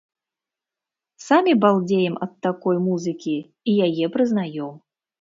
Самі 1.25 1.53
балдзеем 1.67 2.15
ад 2.29 2.33
такой 2.49 2.83
музыкі 2.89 3.39
і 3.69 3.81
яе 3.91 4.05
прызнаём. 4.19 4.73